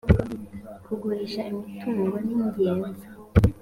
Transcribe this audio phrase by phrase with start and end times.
[0.85, 3.05] kugurisha imitungo ningenzi.